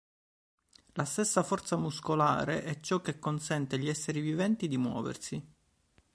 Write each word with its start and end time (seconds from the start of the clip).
La 0.93 1.05
stessa 1.05 1.43
forza 1.43 1.77
muscolare 1.77 2.63
è 2.63 2.79
ciò 2.79 3.01
che 3.01 3.19
consente 3.19 3.75
agli 3.75 3.87
esseri 3.87 4.19
viventi 4.19 4.67
di 4.67 4.77
muoversi. 4.79 5.47